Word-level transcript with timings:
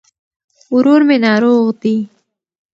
ورور 0.75 1.01
مي 1.07 1.17
ناروغ 1.25 1.63
دي 1.81 1.95